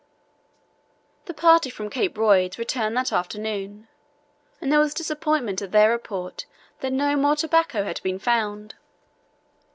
The 1.25 1.33
party 1.35 1.69
from 1.69 1.91
Cape 1.91 2.17
Royds 2.17 2.57
returned 2.57 2.97
that 2.97 3.11
afternoon, 3.13 3.87
and 4.59 4.71
there 4.71 4.79
was 4.79 4.95
disappointment 4.95 5.61
at 5.61 5.71
their 5.73 5.91
report 5.91 6.47
that 6.79 6.91
no 6.91 7.15
more 7.15 7.35
tobacco 7.35 7.83
had 7.83 8.01
been 8.01 8.17
found. 8.17 8.73